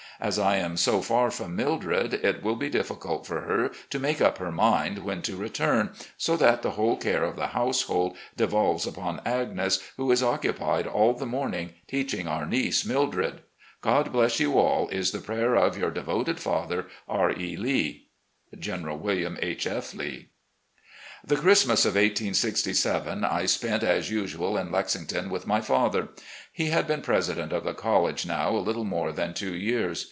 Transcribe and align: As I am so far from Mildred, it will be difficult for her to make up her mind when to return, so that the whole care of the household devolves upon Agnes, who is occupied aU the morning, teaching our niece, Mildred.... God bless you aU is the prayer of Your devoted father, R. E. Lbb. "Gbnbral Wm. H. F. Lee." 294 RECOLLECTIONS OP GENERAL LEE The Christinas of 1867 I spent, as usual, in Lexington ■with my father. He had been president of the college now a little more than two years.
As 0.23 0.37
I 0.37 0.57
am 0.57 0.77
so 0.77 1.01
far 1.01 1.31
from 1.31 1.55
Mildred, 1.55 2.13
it 2.13 2.43
will 2.43 2.55
be 2.55 2.69
difficult 2.69 3.25
for 3.25 3.41
her 3.41 3.71
to 3.89 3.97
make 3.99 4.21
up 4.21 4.37
her 4.37 4.51
mind 4.51 4.99
when 4.99 5.23
to 5.23 5.35
return, 5.35 5.93
so 6.15 6.37
that 6.37 6.61
the 6.61 6.69
whole 6.71 6.95
care 6.95 7.23
of 7.23 7.35
the 7.35 7.47
household 7.47 8.15
devolves 8.37 8.85
upon 8.85 9.19
Agnes, 9.25 9.79
who 9.97 10.11
is 10.11 10.21
occupied 10.21 10.85
aU 10.85 11.13
the 11.17 11.25
morning, 11.25 11.73
teaching 11.87 12.27
our 12.27 12.45
niece, 12.45 12.85
Mildred.... 12.85 13.41
God 13.81 14.13
bless 14.13 14.39
you 14.39 14.53
aU 14.59 14.89
is 14.91 15.09
the 15.09 15.17
prayer 15.21 15.55
of 15.55 15.75
Your 15.75 15.89
devoted 15.89 16.39
father, 16.39 16.85
R. 17.09 17.31
E. 17.31 17.57
Lbb. 17.57 18.59
"Gbnbral 18.61 18.99
Wm. 19.01 19.39
H. 19.41 19.65
F. 19.65 19.95
Lee." 19.95 20.29
294 21.25 21.25
RECOLLECTIONS 21.25 21.25
OP 21.25 21.25
GENERAL 21.25 21.25
LEE 21.25 21.25
The 21.25 21.35
Christinas 21.35 21.85
of 21.87 23.09
1867 23.09 23.23
I 23.25 23.45
spent, 23.47 23.81
as 23.81 24.11
usual, 24.11 24.55
in 24.55 24.71
Lexington 24.71 25.31
■with 25.31 25.47
my 25.47 25.61
father. 25.61 26.09
He 26.53 26.67
had 26.67 26.85
been 26.85 27.01
president 27.01 27.51
of 27.51 27.63
the 27.63 27.73
college 27.73 28.27
now 28.27 28.55
a 28.55 28.59
little 28.61 28.85
more 28.85 29.11
than 29.11 29.33
two 29.33 29.55
years. 29.55 29.97